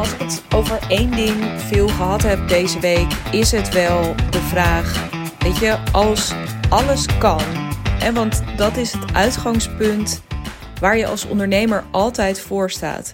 [0.00, 4.40] Als ik het over één ding veel gehad heb deze week, is het wel de
[4.40, 6.32] vraag: weet je, als
[6.68, 7.42] alles kan,
[7.98, 10.22] en want dat is het uitgangspunt
[10.80, 13.12] waar je als ondernemer altijd voor staat.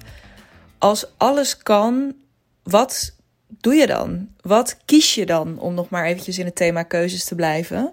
[0.79, 2.15] Als alles kan,
[2.63, 3.17] wat
[3.49, 4.29] doe je dan?
[4.41, 7.93] Wat kies je dan om nog maar eventjes in het thema keuzes te blijven?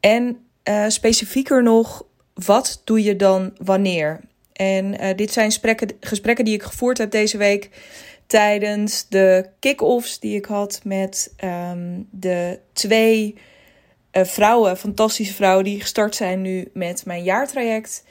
[0.00, 2.02] En uh, specifieker nog,
[2.34, 4.20] wat doe je dan wanneer?
[4.58, 7.70] En uh, dit zijn gesprekken, gesprekken die ik gevoerd heb deze week
[8.26, 13.34] tijdens de kick-offs die ik had met um, de twee
[14.12, 18.04] uh, vrouwen, fantastische vrouwen, die gestart zijn nu met mijn jaartraject.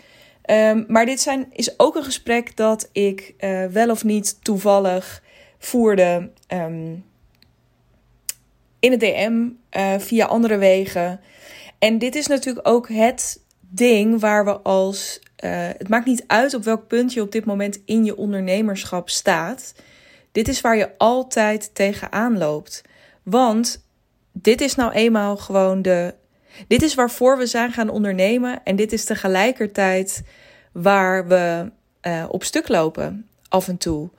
[0.50, 5.24] Um, maar dit zijn, is ook een gesprek dat ik uh, wel of niet toevallig
[5.58, 7.06] voerde um,
[8.80, 9.48] in het DM
[9.98, 11.20] via andere wegen.
[11.80, 16.54] En dit is natuurlijk ook het ding waar we als uh, het maakt niet uit
[16.54, 19.74] op welk punt je op dit moment in je ondernemerschap staat.
[20.32, 22.84] Dit is waar je altijd tegenaan loopt.
[23.24, 23.86] Want
[24.32, 26.14] dit is nou eenmaal gewoon de.
[26.68, 28.64] Dit is waarvoor we zijn gaan ondernemen.
[28.64, 30.24] En dit is tegelijkertijd
[30.72, 31.72] waar we
[32.02, 34.10] uh, op stuk lopen af en toe.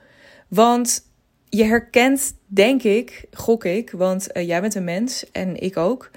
[0.48, 1.06] Want
[1.48, 6.11] je herkent, denk ik, gok ik, want uh, jij bent een mens en ik ook.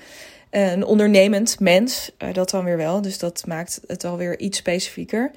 [0.52, 3.02] Eh, een ondernemend mens, uh, dat dan weer wel.
[3.02, 5.32] Dus dat maakt het alweer iets specifieker.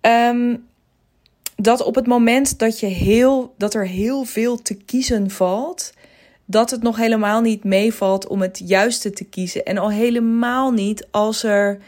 [0.00, 0.66] Um,
[1.56, 5.92] dat op het moment dat, je heel, dat er heel veel te kiezen valt,
[6.44, 9.64] dat het nog helemaal niet meevalt om het juiste te kiezen.
[9.64, 11.78] En al helemaal niet als er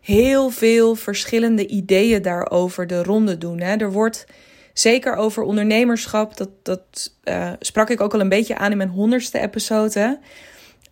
[0.00, 3.60] heel veel verschillende ideeën daarover de ronde doen.
[3.60, 3.76] Hè.
[3.76, 4.26] Er wordt
[4.72, 8.88] zeker over ondernemerschap, dat, dat uh, sprak ik ook al een beetje aan in mijn
[8.88, 10.18] honderdste episode.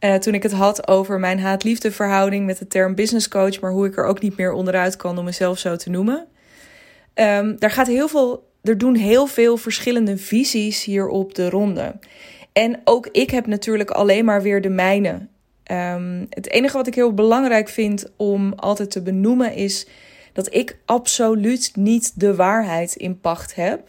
[0.07, 3.71] Uh, toen ik het had over mijn haat-liefde verhouding met de term business coach, maar
[3.71, 6.27] hoe ik er ook niet meer onderuit kan om mezelf zo te noemen.
[7.15, 11.95] Um, daar gaat heel veel, er doen heel veel verschillende visies hier op de ronde.
[12.53, 15.27] En ook ik heb natuurlijk alleen maar weer de mijne.
[15.73, 19.87] Um, het enige wat ik heel belangrijk vind om altijd te benoemen is
[20.33, 23.89] dat ik absoluut niet de waarheid in pacht heb.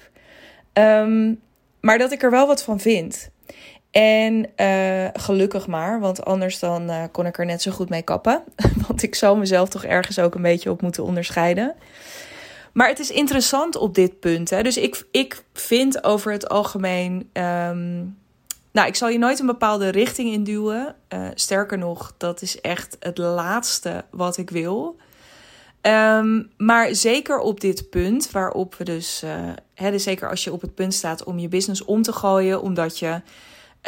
[0.73, 1.39] Um,
[1.81, 3.29] maar dat ik er wel wat van vind.
[3.97, 8.01] En uh, gelukkig maar, want anders dan uh, kon ik er net zo goed mee
[8.01, 8.43] kappen.
[8.87, 11.75] want ik zou mezelf toch ergens ook een beetje op moeten onderscheiden.
[12.73, 14.49] Maar het is interessant op dit punt.
[14.49, 14.63] Hè?
[14.63, 17.29] Dus ik, ik vind over het algemeen.
[17.33, 18.17] Um,
[18.71, 20.95] nou, ik zal je nooit een bepaalde richting induwen.
[21.13, 24.95] Uh, sterker nog, dat is echt het laatste wat ik wil.
[25.81, 29.23] Um, maar zeker op dit punt, waarop we dus,
[29.73, 32.61] hè, dus zeker als je op het punt staat om je business om te gooien,
[32.61, 33.21] omdat je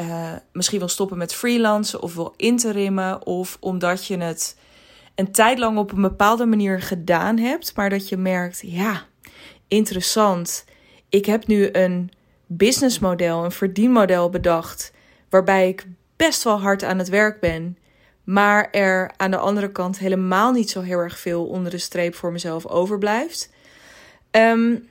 [0.01, 4.57] uh, misschien wil stoppen met freelancen of wil interimmen, of omdat je het
[5.15, 9.05] een tijd lang op een bepaalde manier gedaan hebt, maar dat je merkt, ja,
[9.67, 10.65] interessant.
[11.09, 12.11] Ik heb nu een
[12.45, 14.93] businessmodel, een verdienmodel bedacht,
[15.29, 15.85] waarbij ik
[16.15, 17.77] best wel hard aan het werk ben,
[18.23, 22.15] maar er aan de andere kant helemaal niet zo heel erg veel onder de streep
[22.15, 23.49] voor mezelf overblijft.
[24.31, 24.87] Um,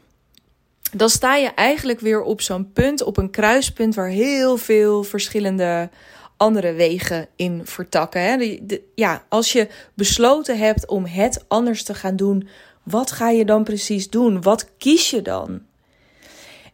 [0.93, 5.91] dan sta je eigenlijk weer op zo'n punt, op een kruispunt waar heel veel verschillende
[6.37, 8.23] andere wegen in vertakken.
[8.23, 8.59] Hè?
[8.95, 12.49] Ja, als je besloten hebt om het anders te gaan doen,
[12.83, 14.43] wat ga je dan precies doen?
[14.43, 15.61] Wat kies je dan?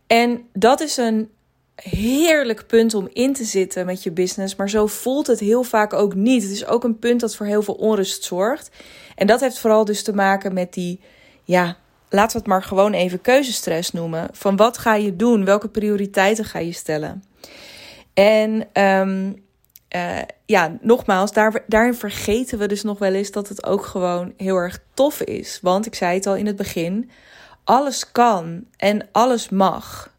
[0.07, 1.31] En dat is een
[1.75, 5.93] heerlijk punt om in te zitten met je business, maar zo voelt het heel vaak
[5.93, 6.43] ook niet.
[6.43, 8.71] Het is ook een punt dat voor heel veel onrust zorgt.
[9.15, 11.01] En dat heeft vooral dus te maken met die
[11.45, 11.77] ja,
[12.15, 14.29] laten we het maar gewoon even keuzestress noemen.
[14.33, 15.45] Van wat ga je doen?
[15.45, 17.25] Welke prioriteiten ga je stellen?
[18.15, 19.45] En um,
[19.97, 24.33] uh, ja, nogmaals, daar, daarin vergeten we dus nog wel eens dat het ook gewoon
[24.37, 25.59] heel erg tof is.
[25.63, 27.11] Want ik zei het al in het begin:
[27.65, 30.13] alles kan en alles mag.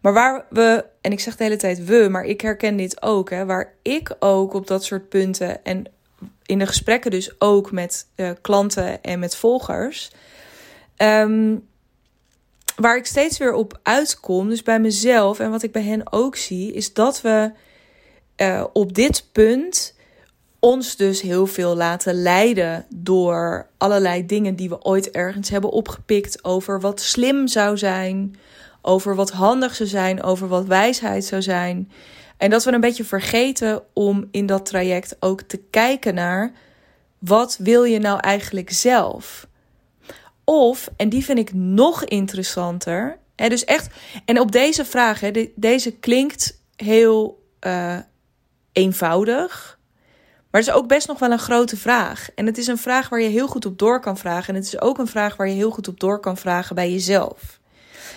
[0.00, 3.30] Maar waar we, en ik zeg de hele tijd we, maar ik herken dit ook,
[3.30, 5.84] hè, waar ik ook op dat soort punten en
[6.46, 10.10] in de gesprekken dus ook met uh, klanten en met volgers
[10.96, 11.68] Um,
[12.76, 16.36] waar ik steeds weer op uitkom, dus bij mezelf en wat ik bij hen ook
[16.36, 17.52] zie, is dat we
[18.36, 19.94] uh, op dit punt
[20.58, 26.44] ons dus heel veel laten leiden door allerlei dingen die we ooit ergens hebben opgepikt
[26.44, 28.36] over wat slim zou zijn,
[28.82, 31.90] over wat handig zou zijn, over wat wijsheid zou zijn.
[32.36, 36.52] En dat we een beetje vergeten om in dat traject ook te kijken naar
[37.18, 39.46] wat wil je nou eigenlijk zelf?
[40.44, 43.18] Of, en die vind ik nog interessanter.
[43.36, 43.94] Hè, dus echt,
[44.24, 47.98] en op deze vraag, hè, de, deze klinkt heel uh,
[48.72, 49.78] eenvoudig.
[50.50, 52.28] Maar het is ook best nog wel een grote vraag.
[52.34, 54.48] En het is een vraag waar je heel goed op door kan vragen.
[54.48, 56.90] En het is ook een vraag waar je heel goed op door kan vragen bij
[56.90, 57.60] jezelf.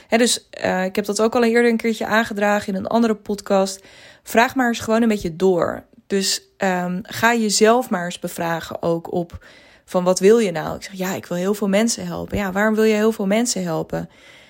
[0.09, 3.83] dus uh, ik heb dat ook al eerder een keertje aangedragen in een andere podcast.
[4.23, 5.83] Vraag maar eens gewoon een beetje door.
[6.07, 9.45] Dus um, ga jezelf maar eens bevragen ook op
[9.85, 10.75] van wat wil je nou?
[10.75, 12.37] Ik zeg ja, ik wil heel veel mensen helpen.
[12.37, 14.09] Ja, waarom wil je heel veel mensen helpen?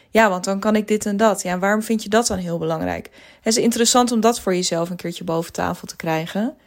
[0.10, 1.42] Ja, want dan kan ik dit en dat.
[1.42, 3.10] Ja, waarom vind je dat dan heel belangrijk?
[3.42, 6.58] Het is interessant om dat voor jezelf een keertje boven tafel te krijgen.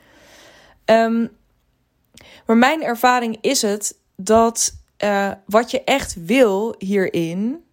[0.85, 1.31] Um,
[2.47, 4.75] maar mijn ervaring is het dat
[5.05, 7.65] uh, wat je echt wil hierin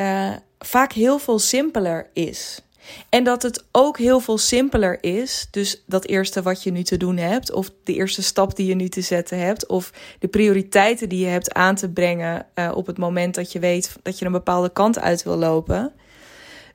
[0.00, 2.62] uh, vaak heel veel simpeler is.
[3.08, 5.48] En dat het ook heel veel simpeler is.
[5.50, 8.74] Dus dat eerste wat je nu te doen hebt, of de eerste stap die je
[8.74, 12.86] nu te zetten hebt, of de prioriteiten die je hebt aan te brengen uh, op
[12.86, 15.92] het moment dat je weet dat je een bepaalde kant uit wil lopen.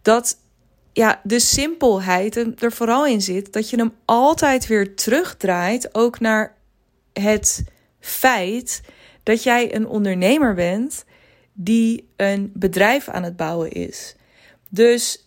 [0.01, 0.37] Dat
[0.93, 6.55] ja, de simpelheid er vooral in zit dat je hem altijd weer terugdraait, ook naar
[7.13, 7.63] het
[7.99, 8.81] feit
[9.23, 11.05] dat jij een ondernemer bent
[11.53, 14.15] die een bedrijf aan het bouwen is.
[14.69, 15.22] Dus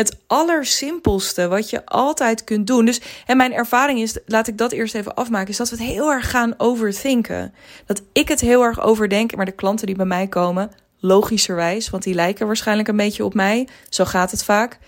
[0.00, 2.84] het allersimpelste wat je altijd kunt doen.
[2.84, 5.84] Dus en mijn ervaring is, laat ik dat eerst even afmaken, is dat we het
[5.84, 7.54] heel erg gaan overthinken.
[7.86, 12.02] Dat ik het heel erg overdenk, maar de klanten die bij mij komen, logischerwijs, want
[12.02, 13.68] die lijken waarschijnlijk een beetje op mij.
[13.88, 14.78] Zo gaat het vaak.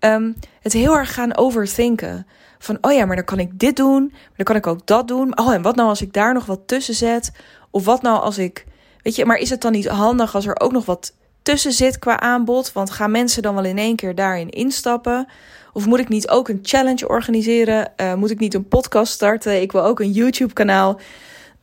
[0.00, 2.26] Um, het heel erg gaan overthinken.
[2.58, 5.08] Van, oh ja, maar dan kan ik dit doen, maar dan kan ik ook dat
[5.08, 5.38] doen.
[5.38, 7.32] Oh, en wat nou als ik daar nog wat tussen zet?
[7.70, 8.66] Of wat nou als ik,
[9.02, 11.12] weet je, maar is het dan niet handig als er ook nog wat
[11.48, 12.72] tussen zit qua aanbod?
[12.72, 15.28] Want gaan mensen dan wel in één keer daarin instappen?
[15.72, 17.92] Of moet ik niet ook een challenge organiseren?
[17.96, 19.60] Uh, moet ik niet een podcast starten?
[19.60, 21.00] Ik wil ook een YouTube-kanaal.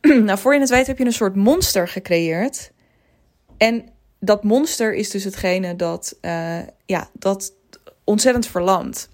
[0.00, 2.70] nou, voor je het weet heb je een soort monster gecreëerd.
[3.56, 3.88] En
[4.20, 7.52] dat monster is dus hetgene dat, uh, ja, dat
[8.04, 9.08] ontzettend verlamt.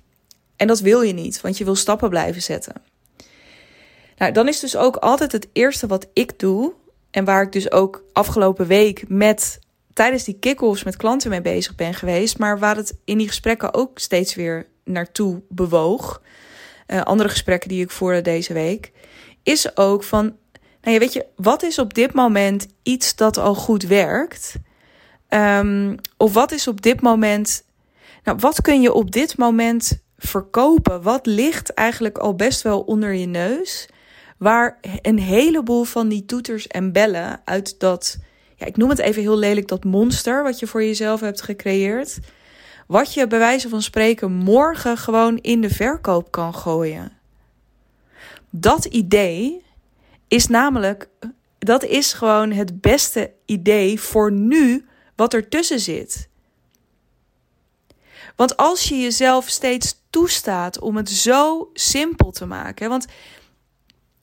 [0.57, 2.75] En dat wil je niet, want je wil stappen blijven zetten.
[4.17, 6.73] Nou, dan is dus ook altijd het eerste wat ik doe.
[7.11, 9.61] En waar ik dus ook afgelopen week met
[9.95, 12.39] tijdens die kick-offs met klanten mee bezig ben geweest.
[12.39, 16.23] Maar waar het in die gesprekken ook steeds weer naartoe bewoog.
[16.87, 18.93] Uh, andere gesprekken die ik voerde deze week.
[19.43, 20.25] Is ook van,
[20.81, 24.55] nou ja, weet je, wat is op dit moment iets dat al goed werkt?
[25.29, 27.65] Um, of wat is op dit moment,
[28.25, 31.03] nou, wat kun je op dit moment verkopen?
[31.03, 33.89] Wat ligt eigenlijk al best wel onder je neus?
[34.39, 38.19] Waar een heleboel van die toeters en bellen uit dat,
[38.67, 42.19] ik noem het even heel lelijk, dat monster wat je voor jezelf hebt gecreëerd.
[42.87, 47.13] Wat je bij wijze van spreken morgen gewoon in de verkoop kan gooien.
[48.51, 49.63] Dat idee
[50.29, 51.09] is namelijk,
[51.59, 54.87] dat is gewoon het beste idee voor nu
[55.17, 56.29] wat ertussen zit.
[58.37, 62.89] Want als je jezelf steeds toestaat om het zo simpel te maken.
[62.89, 63.07] Want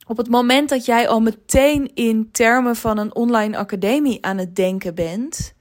[0.10, 4.56] op het moment dat jij al meteen in termen van een online academie aan het
[4.56, 5.54] denken bent,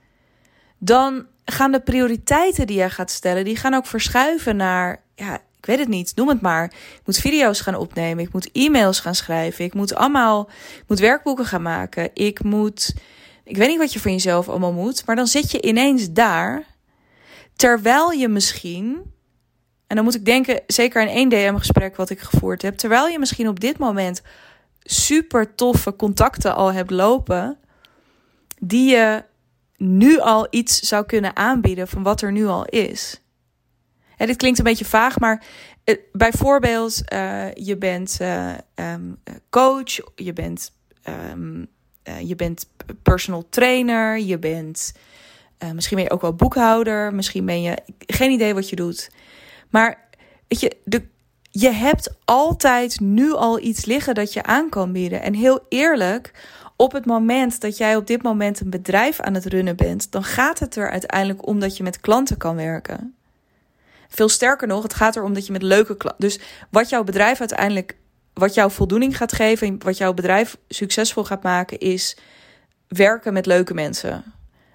[0.78, 5.66] dan gaan de prioriteiten die jij gaat stellen, die gaan ook verschuiven naar, ja, ik
[5.66, 6.64] weet het niet, noem het maar.
[6.64, 10.98] Ik moet video's gaan opnemen, ik moet e-mails gaan schrijven, ik moet allemaal, ik moet
[10.98, 12.94] werkboeken gaan maken, ik moet,
[13.44, 16.64] ik weet niet wat je van jezelf allemaal moet, maar dan zit je ineens daar,
[17.56, 19.12] terwijl je misschien
[19.88, 23.19] en dan moet ik denken, zeker in één DM-gesprek wat ik gevoerd heb, terwijl je
[23.19, 24.22] misschien op dit moment
[24.82, 27.58] super toffe contacten al hebt lopen,
[28.58, 29.24] die je
[29.77, 33.20] nu al iets zou kunnen aanbieden van wat er nu al is.
[34.17, 35.44] En dit klinkt een beetje vaag, maar
[36.12, 39.19] bijvoorbeeld, uh, je bent uh, um,
[39.51, 40.72] coach, je bent,
[41.32, 41.67] um,
[42.22, 42.69] je bent
[43.03, 44.93] personal trainer, je bent
[45.72, 49.10] misschien ben je ook wel boekhouder, misschien ben je geen idee wat je doet.
[49.70, 50.08] Maar
[50.48, 51.03] weet je, de,
[51.51, 55.22] je hebt altijd nu al iets liggen dat je aan kan bieden.
[55.22, 56.32] En heel eerlijk,
[56.77, 60.25] op het moment dat jij op dit moment een bedrijf aan het runnen bent, dan
[60.25, 63.15] gaat het er uiteindelijk om dat je met klanten kan werken.
[64.08, 66.29] Veel sterker nog, het gaat erom dat je met leuke klanten.
[66.29, 67.96] Dus wat jouw bedrijf uiteindelijk,
[68.34, 72.17] wat jouw voldoening gaat geven, wat jouw bedrijf succesvol gaat maken, is
[72.89, 74.25] werken met leuke mensen.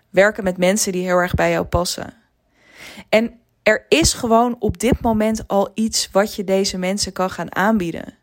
[0.10, 2.14] Werken met mensen die heel erg bij jou passen.
[3.10, 7.55] En er is gewoon op dit moment al iets wat je deze mensen kan gaan
[7.55, 8.13] aanbieden.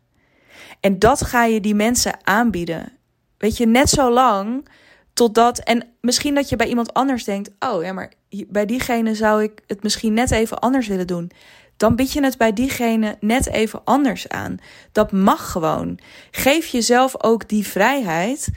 [0.79, 2.91] En dat ga je die mensen aanbieden.
[3.37, 4.67] Weet je, net zo lang
[5.13, 5.59] totdat.
[5.59, 8.11] En misschien dat je bij iemand anders denkt: oh ja, maar
[8.47, 11.31] bij diegene zou ik het misschien net even anders willen doen.
[11.77, 14.57] Dan bied je het bij diegene net even anders aan.
[14.91, 15.99] Dat mag gewoon.
[16.31, 18.49] Geef jezelf ook die vrijheid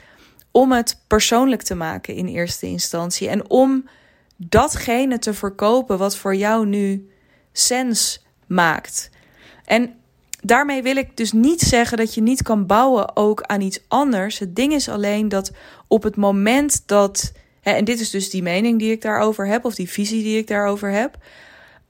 [0.51, 3.29] om het persoonlijk te maken in eerste instantie.
[3.29, 3.89] En om
[4.35, 7.09] datgene te verkopen wat voor jou nu
[7.51, 9.09] sens maakt.
[9.65, 9.95] En
[10.41, 14.39] daarmee wil ik dus niet zeggen dat je niet kan bouwen ook aan iets anders.
[14.39, 15.51] Het ding is alleen dat
[15.87, 17.31] op het moment dat
[17.73, 20.47] en dit is dus die mening die ik daarover heb, of die visie die ik
[20.47, 21.17] daarover heb.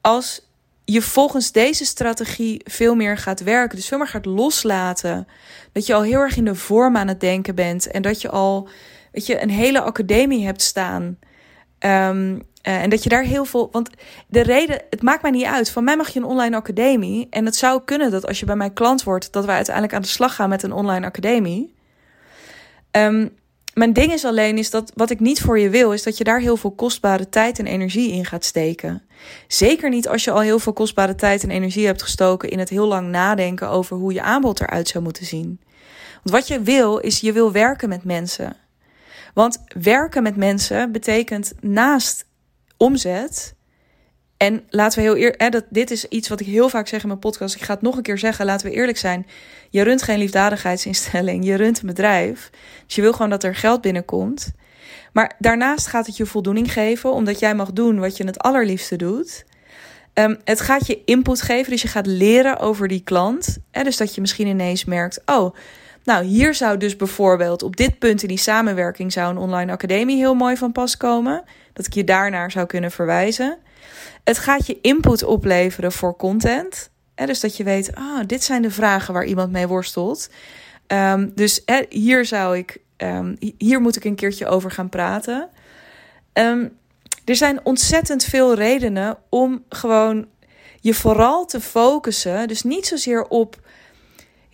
[0.02, 0.48] Als
[0.86, 5.28] je volgens deze strategie veel meer gaat werken, dus veel meer gaat loslaten,
[5.72, 8.30] dat je al heel erg in de vorm aan het denken bent en dat je
[8.30, 8.70] al
[9.12, 11.18] weet je, een hele academie hebt staan.
[11.86, 13.70] Um, uh, en dat je daar heel veel.
[13.72, 13.90] Want
[14.28, 15.70] de reden, het maakt mij niet uit.
[15.70, 17.28] Van mij mag je een online academie.
[17.30, 20.02] En het zou kunnen dat als je bij mij klant wordt, dat wij uiteindelijk aan
[20.02, 21.76] de slag gaan met een online academie.
[22.92, 23.34] Um,
[23.74, 26.24] mijn ding is alleen, is dat wat ik niet voor je wil, is dat je
[26.24, 29.04] daar heel veel kostbare tijd en energie in gaat steken.
[29.48, 32.70] Zeker niet als je al heel veel kostbare tijd en energie hebt gestoken in het
[32.70, 35.60] heel lang nadenken over hoe je aanbod eruit zou moeten zien.
[36.24, 38.56] Want wat je wil, is je wil werken met mensen.
[39.36, 42.26] Want werken met mensen betekent naast
[42.78, 43.56] omzet.
[44.38, 47.08] En laten we heel eerlijk, dat dit is iets wat ik heel vaak zeg in
[47.08, 47.56] mijn podcast.
[47.56, 49.28] Ik ga het nog een keer zeggen, laten we eerlijk zijn.
[49.70, 52.50] Je runt geen liefdadigheidsinstelling, je runt een bedrijf.
[52.86, 54.52] Dus je wil gewoon dat er geld binnenkomt.
[55.14, 58.96] Maar daarnaast gaat het je voldoening geven, omdat jij mag doen wat je het allerliefste
[58.96, 59.46] doet.
[60.14, 63.58] Um, het gaat je input geven, dus je gaat leren over die klant.
[63.72, 65.56] Dus dat je misschien ineens merkt: oh,
[66.06, 70.18] nou, hier zou dus bijvoorbeeld op dit punt in die samenwerking zou een online academie
[70.18, 71.44] heel mooi van pas komen.
[71.74, 73.58] Dat ik je daarnaar zou kunnen verwijzen.
[74.24, 76.90] Het gaat je input opleveren voor content.
[77.16, 80.30] Hè, dus dat je weet, ah, dit zijn de vragen waar iemand mee worstelt.
[80.88, 85.50] Um, dus hier zou ik, um, hier moet ik een keertje over gaan praten.
[86.34, 86.78] Um,
[87.26, 90.28] er zijn ontzettend veel redenen om gewoon
[90.80, 92.48] je vooral te focussen.
[92.48, 93.60] Dus niet zozeer op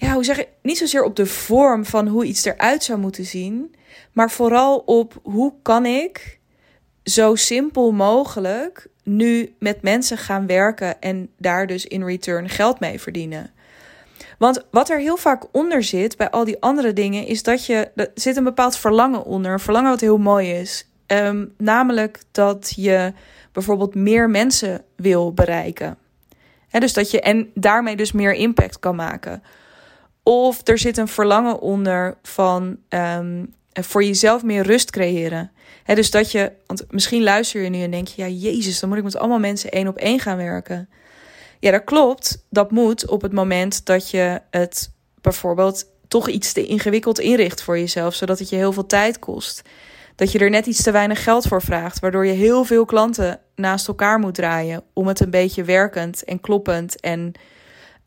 [0.01, 3.25] ja, hoe zeg je, niet zozeer op de vorm van hoe iets eruit zou moeten
[3.25, 3.75] zien,
[4.11, 6.39] maar vooral op hoe kan ik
[7.03, 12.99] zo simpel mogelijk nu met mensen gaan werken en daar dus in return geld mee
[12.99, 13.51] verdienen.
[14.37, 17.91] Want wat er heel vaak onder zit bij al die andere dingen, is dat je.
[17.95, 19.51] Er zit een bepaald verlangen onder.
[19.51, 20.89] Een verlangen wat heel mooi is.
[21.07, 23.13] Um, namelijk dat je
[23.51, 25.97] bijvoorbeeld meer mensen wil bereiken.
[26.67, 29.43] He, dus dat je en daarmee dus meer impact kan maken.
[30.23, 35.51] Of er zit een verlangen onder van um, voor jezelf meer rust creëren.
[35.85, 38.97] Dus dat je, want misschien luister je nu en denk je, ja, Jezus, dan moet
[38.97, 40.89] ik met allemaal mensen één op één gaan werken.
[41.59, 42.45] Ja, dat klopt.
[42.49, 47.79] Dat moet op het moment dat je het bijvoorbeeld toch iets te ingewikkeld inricht voor
[47.79, 49.61] jezelf, zodat het je heel veel tijd kost.
[50.15, 53.39] Dat je er net iets te weinig geld voor vraagt, waardoor je heel veel klanten
[53.55, 57.31] naast elkaar moet draaien om het een beetje werkend en kloppend en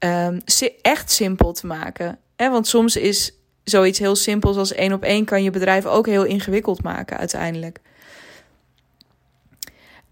[0.05, 0.41] um,
[0.83, 2.19] echt simpel te maken.
[2.37, 2.51] Hè?
[2.51, 3.33] Want soms is
[3.65, 7.81] zoiets heel simpels als één op één kan je bedrijf ook heel ingewikkeld maken uiteindelijk.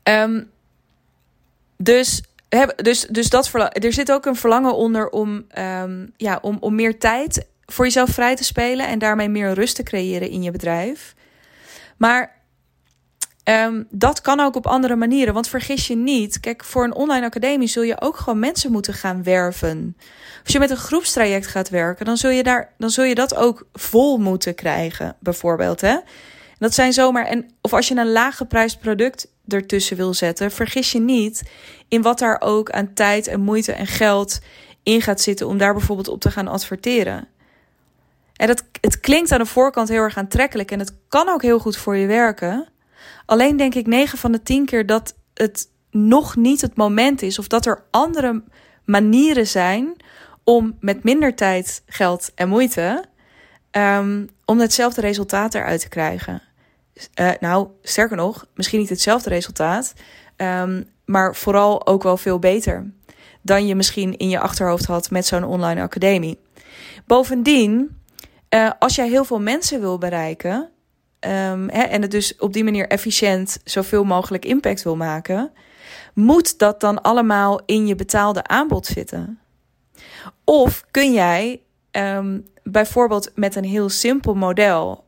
[0.03, 0.51] Um,
[1.77, 2.23] dus,
[2.77, 6.99] dus, dus dat er zit ook een verlangen onder om, um, ja, om, om meer
[6.99, 11.15] tijd voor jezelf vrij te spelen en daarmee meer rust te creëren in je bedrijf.
[11.97, 12.42] Maar
[13.45, 15.35] Um, dat kan ook op andere manieren.
[15.35, 18.95] Want vergis je niet, kijk, voor een online academie zul je ook gewoon mensen moeten
[18.95, 19.97] gaan werven.
[20.45, 23.35] Als je met een groepstraject gaat werken, dan zul je, daar, dan zul je dat
[23.35, 25.81] ook vol moeten krijgen, bijvoorbeeld.
[25.81, 25.97] Hè?
[26.63, 27.27] dat zijn zomaar.
[27.27, 31.43] En, of als je een laaggeprijsd product ertussen wil zetten, vergis je niet
[31.89, 34.41] in wat daar ook aan tijd en moeite en geld
[34.83, 37.29] in gaat zitten om daar bijvoorbeeld op te gaan adverteren.
[38.37, 41.59] En dat, het klinkt aan de voorkant heel erg aantrekkelijk en het kan ook heel
[41.59, 42.69] goed voor je werken.
[43.27, 47.39] Alleen denk ik 9 van de 10 keer dat het nog niet het moment is
[47.39, 48.43] of dat er andere
[48.85, 49.97] manieren zijn
[50.45, 53.05] om met minder tijd, geld en moeite
[53.71, 56.43] um, om hetzelfde resultaat eruit te krijgen.
[57.21, 59.95] Uh, nou, sterker nog, misschien niet hetzelfde resultaat,
[60.37, 62.93] um, maar vooral ook wel veel beter
[63.43, 66.41] dan je misschien in je achterhoofd had met zo'n online academie.
[67.07, 68.01] Bovendien,
[68.55, 70.71] uh, als jij heel veel mensen wil bereiken,
[71.67, 75.53] hè, en het dus op die manier efficiënt zoveel mogelijk impact wil maken,
[76.15, 79.39] moet dat dan allemaal in je betaalde aanbod zitten?
[80.45, 81.61] Of kun jij
[81.91, 85.05] um, bijvoorbeeld met een heel simpel model,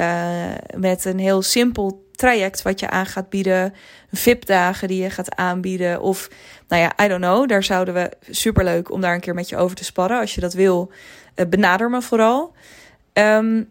[0.00, 0.44] uh,
[0.76, 3.74] met een heel simpel traject wat je aan gaat bieden,
[4.12, 6.30] VIP-dagen die je gaat aanbieden, of
[6.68, 9.56] nou ja, I don't know, daar zouden we superleuk om daar een keer met je
[9.56, 10.20] over te sparren.
[10.20, 10.90] Als je dat wil,
[11.34, 12.54] uh, benader me vooral.
[13.12, 13.68] Um,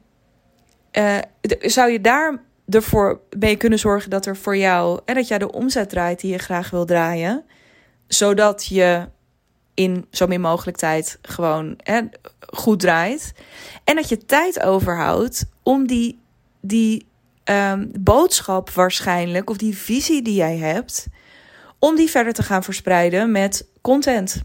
[0.97, 1.17] uh,
[1.59, 5.51] zou je daar ervoor mee kunnen zorgen dat er voor jou en dat jij de
[5.51, 7.43] omzet draait die je graag wil draaien,
[8.07, 9.07] zodat je
[9.73, 12.01] in zo min mogelijk tijd gewoon hè,
[12.39, 13.33] goed draait
[13.83, 16.19] en dat je tijd overhoudt om die,
[16.61, 17.07] die
[17.43, 21.07] um, boodschap waarschijnlijk of die visie die jij hebt,
[21.79, 24.43] om die verder te gaan verspreiden met content.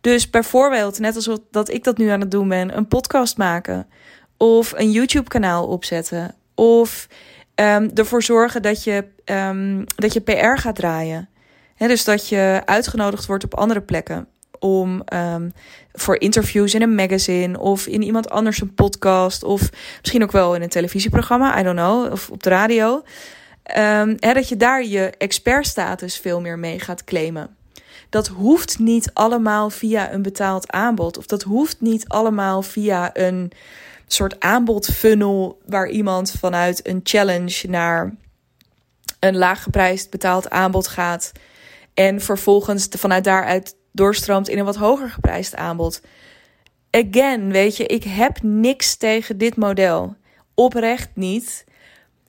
[0.00, 3.86] Dus bijvoorbeeld, net als dat ik dat nu aan het doen ben, een podcast maken
[4.42, 6.34] of een YouTube-kanaal opzetten.
[6.54, 7.06] Of
[7.54, 11.28] um, ervoor zorgen dat je, um, dat je PR gaat draaien.
[11.76, 14.28] dus dat je uitgenodigd wordt op andere plekken
[14.58, 15.52] om um,
[15.92, 19.70] voor interviews in een magazine of in iemand anders een podcast of
[20.00, 23.02] misschien ook wel in een televisieprogramma, I don't know, of op de radio.
[23.78, 27.56] Um, dat je daar je expertstatus veel meer mee gaat claimen.
[28.08, 31.18] Dat hoeft niet allemaal via een betaald aanbod.
[31.18, 33.52] Of dat hoeft niet allemaal via een
[34.12, 38.14] soort aanbodfunnel waar iemand vanuit een challenge naar
[39.20, 41.32] een laaggeprijsd betaald aanbod gaat.
[41.94, 46.02] En vervolgens vanuit daaruit doorstroomt in een wat hoger geprijsd aanbod.
[46.90, 50.16] Again, weet je, ik heb niks tegen dit model.
[50.54, 51.64] Oprecht niet.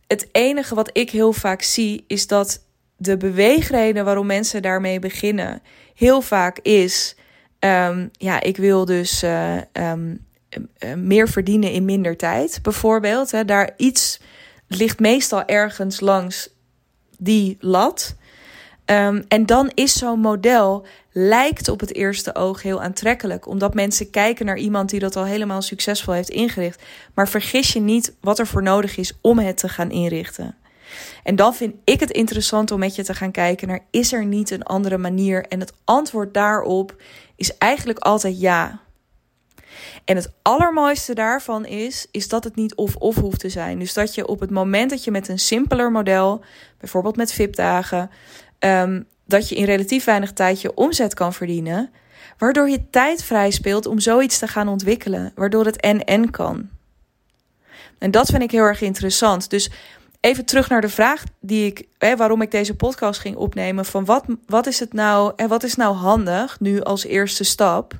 [0.07, 2.65] Het enige wat ik heel vaak zie is dat
[2.97, 5.61] de beweegreden waarom mensen daarmee beginnen
[5.95, 7.15] heel vaak is:
[7.59, 10.25] um, ja, ik wil dus uh, um,
[10.95, 13.31] meer verdienen in minder tijd, bijvoorbeeld.
[13.31, 14.19] Hè, daar iets
[14.67, 16.49] ligt meestal ergens langs
[17.17, 18.15] die lat.
[18.85, 24.09] Um, en dan is zo'n model lijkt op het eerste oog heel aantrekkelijk, omdat mensen
[24.09, 26.83] kijken naar iemand die dat al helemaal succesvol heeft ingericht.
[27.13, 30.55] Maar vergis je niet wat er voor nodig is om het te gaan inrichten.
[31.23, 34.25] En dan vind ik het interessant om met je te gaan kijken naar: is er
[34.25, 35.45] niet een andere manier?
[35.47, 36.95] En het antwoord daarop
[37.35, 38.79] is eigenlijk altijd ja.
[40.05, 43.79] En het allermooiste daarvan is, is dat het niet of-of hoeft te zijn.
[43.79, 46.43] Dus dat je op het moment dat je met een simpeler model,
[46.79, 48.09] bijvoorbeeld met VIP-dagen,
[48.59, 51.91] um, dat je in relatief weinig tijd je omzet kan verdienen,
[52.37, 56.69] waardoor je tijd vrij speelt om zoiets te gaan ontwikkelen, waardoor het en-en kan.
[57.97, 59.49] En dat vind ik heel erg interessant.
[59.49, 59.69] Dus
[60.19, 64.05] even terug naar de vraag die ik, hè, waarom ik deze podcast ging opnemen: van
[64.05, 67.93] wat, wat is het nou en wat is nou handig nu als eerste stap?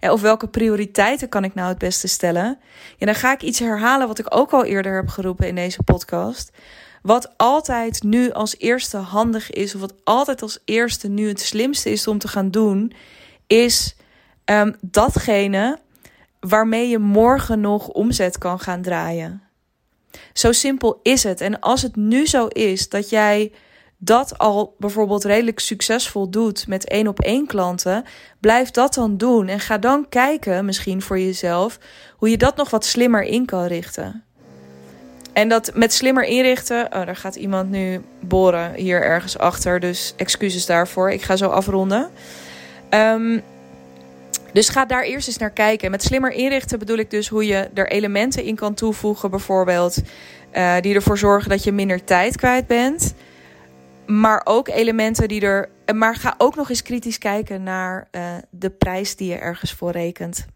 [0.00, 2.58] Of welke prioriteiten kan ik nou het beste stellen?
[2.96, 5.82] Ja, dan ga ik iets herhalen wat ik ook al eerder heb geroepen in deze
[5.82, 6.52] podcast.
[7.02, 11.90] Wat altijd nu als eerste handig is, of wat altijd als eerste nu het slimste
[11.90, 12.92] is om te gaan doen,
[13.46, 13.96] is
[14.44, 15.78] um, datgene
[16.40, 19.42] waarmee je morgen nog omzet kan gaan draaien.
[20.32, 21.40] Zo simpel is het.
[21.40, 23.52] En als het nu zo is dat jij
[23.98, 28.04] dat al bijvoorbeeld redelijk succesvol doet met één op één klanten,
[28.40, 31.78] blijf dat dan doen en ga dan kijken, misschien voor jezelf,
[32.16, 34.22] hoe je dat nog wat slimmer in kan richten.
[35.32, 36.84] En dat met slimmer inrichten.
[36.84, 39.80] Oh, daar gaat iemand nu boren hier ergens achter.
[39.80, 41.10] Dus excuses daarvoor.
[41.10, 42.10] Ik ga zo afronden.
[42.90, 43.42] Um,
[44.52, 45.90] dus ga daar eerst eens naar kijken.
[45.90, 49.98] Met slimmer inrichten bedoel ik dus hoe je er elementen in kan toevoegen, bijvoorbeeld.
[50.52, 53.14] Uh, die ervoor zorgen dat je minder tijd kwijt bent.
[54.10, 55.68] Maar ook elementen die er.
[55.94, 59.90] Maar ga ook nog eens kritisch kijken naar uh, de prijs die je ergens voor
[59.90, 60.46] rekent.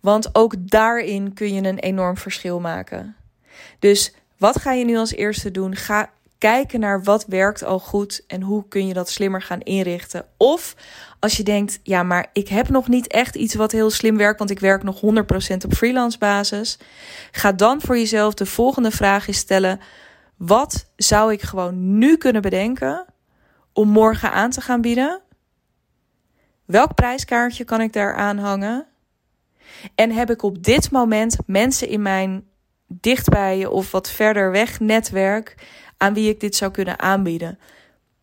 [0.00, 3.16] Want ook daarin kun je een enorm verschil maken.
[3.78, 5.76] Dus wat ga je nu als eerste doen?
[5.76, 10.24] Ga kijken naar wat werkt al goed en hoe kun je dat slimmer gaan inrichten.
[10.36, 10.76] Of
[11.20, 14.38] als je denkt, ja, maar ik heb nog niet echt iets wat heel slim werkt,
[14.38, 15.00] want ik werk nog 100%
[15.64, 16.78] op freelance basis.
[17.30, 19.80] Ga dan voor jezelf de volgende vraag eens stellen:
[20.36, 23.04] wat zou ik gewoon nu kunnen bedenken
[23.72, 25.20] om morgen aan te gaan bieden?
[26.64, 28.86] Welk prijskaartje kan ik daar aanhangen?
[29.94, 32.48] En heb ik op dit moment mensen in mijn
[32.86, 35.54] dichtbij of wat verder weg netwerk
[35.96, 37.58] aan wie ik dit zou kunnen aanbieden.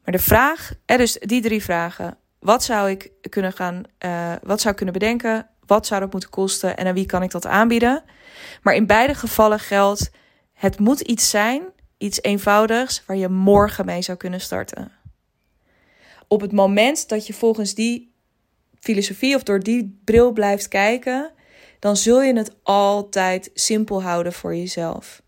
[0.03, 2.17] Maar de vraag, er dus die drie vragen.
[2.39, 5.47] Wat zou ik kunnen gaan, uh, wat zou ik kunnen bedenken?
[5.65, 8.03] Wat zou dat moeten kosten en aan wie kan ik dat aanbieden?
[8.61, 10.11] Maar in beide gevallen geldt,
[10.53, 11.63] het moet iets zijn,
[12.03, 14.91] iets eenvoudigs, waar je morgen mee zou kunnen starten.
[16.27, 18.13] Op het moment dat je volgens die
[18.79, 21.31] filosofie of door die bril blijft kijken,
[21.79, 25.21] dan zul je het altijd simpel houden voor jezelf.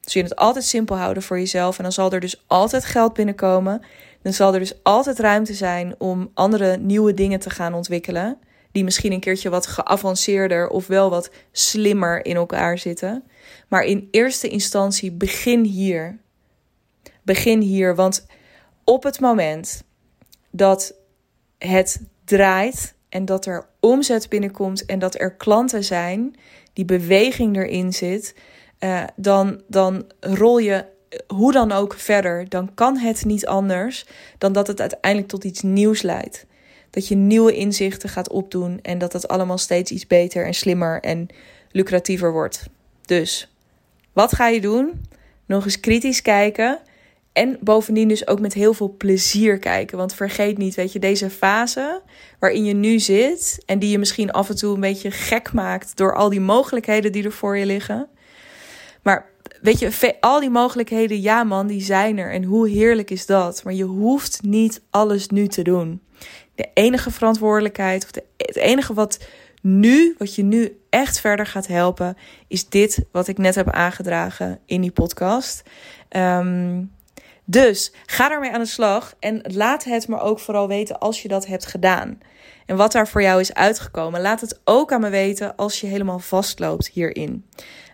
[0.00, 3.14] Zul je het altijd simpel houden voor jezelf en dan zal er dus altijd geld
[3.14, 3.82] binnenkomen.
[4.22, 8.38] Dan zal er dus altijd ruimte zijn om andere nieuwe dingen te gaan ontwikkelen.
[8.72, 13.24] Die misschien een keertje wat geavanceerder of wel wat slimmer in elkaar zitten.
[13.74, 16.18] Maar in eerste instantie begin hier.
[17.22, 18.26] Begin hier, want
[18.84, 19.84] op het moment
[20.50, 20.94] dat
[21.58, 26.34] het draait en dat er omzet binnenkomt en dat er klanten zijn,
[26.72, 28.34] die beweging erin zit,
[28.80, 32.48] uh, dan, dan rol je eh, hoe dan ook verder.
[32.48, 34.06] Dan kan het niet anders
[34.38, 36.46] dan dat het uiteindelijk tot iets nieuws leidt.
[36.90, 41.00] Dat je nieuwe inzichten gaat opdoen en dat het allemaal steeds iets beter en slimmer
[41.00, 41.26] en
[41.70, 42.66] lucratiever wordt.
[43.02, 43.53] Dus,
[44.14, 45.04] wat ga je doen?
[45.46, 46.80] Nog eens kritisch kijken
[47.32, 49.98] en bovendien dus ook met heel veel plezier kijken.
[49.98, 52.02] Want vergeet niet, weet je, deze fase
[52.38, 55.96] waarin je nu zit en die je misschien af en toe een beetje gek maakt
[55.96, 58.08] door al die mogelijkheden die er voor je liggen.
[59.02, 59.30] Maar
[59.62, 62.32] weet je, al die mogelijkheden, ja man, die zijn er.
[62.32, 63.64] En hoe heerlijk is dat?
[63.64, 66.02] Maar je hoeft niet alles nu te doen.
[66.54, 69.18] De enige verantwoordelijkheid, of de, het enige wat
[69.66, 72.16] nu, wat je nu echt verder gaat helpen,
[72.48, 75.62] is dit wat ik net heb aangedragen in die podcast.
[76.08, 76.82] Ehm,
[77.44, 81.28] dus ga daarmee aan de slag en laat het me ook vooral weten als je
[81.28, 82.18] dat hebt gedaan.
[82.66, 84.20] En wat daar voor jou is uitgekomen.
[84.20, 87.46] Laat het ook aan me weten als je helemaal vastloopt hierin.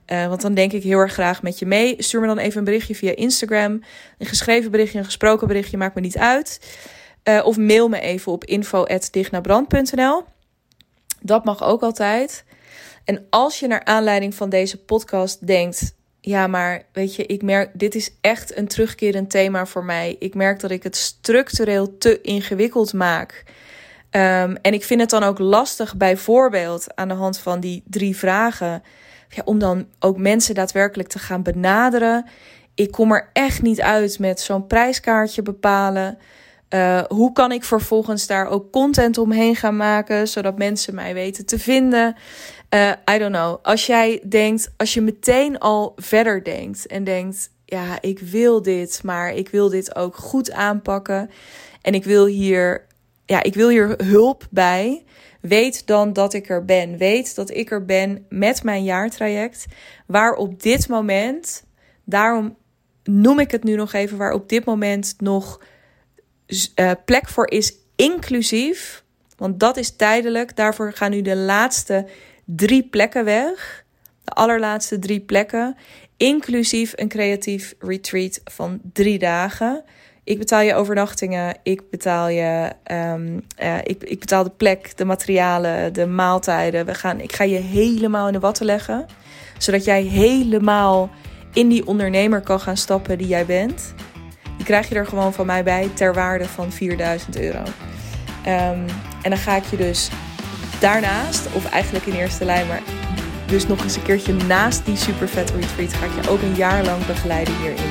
[0.07, 1.95] Uh, want dan denk ik heel erg graag met je mee.
[1.99, 3.83] Stuur me dan even een berichtje via Instagram.
[4.19, 6.79] Een geschreven berichtje, een gesproken berichtje, maakt me niet uit.
[7.25, 10.25] Uh, of mail me even op info.dignabrand.nl.
[11.21, 12.45] Dat mag ook altijd.
[13.05, 17.71] En als je naar aanleiding van deze podcast denkt: ja, maar weet je, ik merk,
[17.73, 20.17] dit is echt een terugkerend thema voor mij.
[20.19, 23.45] Ik merk dat ik het structureel te ingewikkeld maak.
[24.11, 28.17] Um, en ik vind het dan ook lastig, bijvoorbeeld aan de hand van die drie
[28.17, 28.83] vragen,
[29.29, 32.27] ja, om dan ook mensen daadwerkelijk te gaan benaderen.
[32.75, 36.19] Ik kom er echt niet uit met zo'n prijskaartje bepalen.
[36.75, 41.47] Uh, hoe kan ik vervolgens daar ook content omheen gaan maken, zodat mensen mij weten
[41.47, 42.17] te vinden?
[42.75, 43.59] Uh, I don't know.
[43.63, 49.01] Als jij denkt, als je meteen al verder denkt en denkt, ja, ik wil dit,
[49.03, 51.31] maar ik wil dit ook goed aanpakken
[51.83, 52.87] en ik wil hier,
[53.27, 55.05] ja, ik wil hier hulp bij.
[55.41, 56.97] Weet dan dat ik er ben.
[56.97, 59.67] Weet dat ik er ben met mijn jaartraject,
[60.07, 61.65] waar op dit moment,
[62.05, 62.57] daarom
[63.05, 65.61] noem ik het nu nog even, waar op dit moment nog
[66.51, 69.05] uh, plek voor is, inclusief,
[69.37, 70.57] want dat is tijdelijk.
[70.57, 72.07] Daarvoor gaan nu de laatste
[72.45, 73.85] drie plekken weg.
[74.25, 75.77] De allerlaatste drie plekken.
[76.17, 79.85] Inclusief een creatief retreat van drie dagen.
[80.25, 81.57] Ik betaal je overnachtingen.
[81.63, 82.73] Ik betaal je.
[82.93, 86.87] Um, uh, ik, ik betaal de plek, de materialen, de maaltijden.
[86.87, 89.07] We gaan, ik ga je helemaal in de watten leggen.
[89.59, 91.11] Zodat jij helemaal
[91.53, 93.95] in die ondernemer kan gaan stappen die jij bent.
[94.71, 97.59] Krijg je er gewoon van mij bij ter waarde van 4000 euro.
[97.59, 98.85] Um,
[99.23, 100.11] en dan ga ik je dus
[100.81, 102.83] Daarnaast, of eigenlijk in eerste lijn, maar
[103.47, 106.55] dus nog eens een keertje naast die super vet retreat, ga ik je ook een
[106.55, 107.91] jaar lang begeleiden hierin.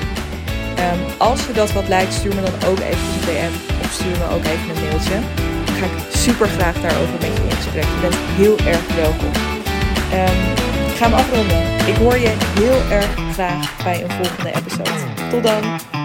[0.77, 4.17] Um, als je dat wat lijkt, stuur me dan ook even een DM of stuur
[4.17, 5.19] me ook even een mailtje.
[5.65, 7.83] Dan ga ik super graag daarover met je in gesprek.
[7.83, 9.31] Je bent heel erg welkom.
[10.13, 10.39] Um,
[10.91, 11.87] ik ga hem afronden.
[11.87, 15.29] Ik hoor je heel erg graag bij een volgende episode.
[15.29, 15.98] Tot dan!